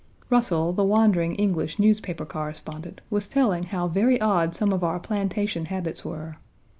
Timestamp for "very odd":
3.87-4.55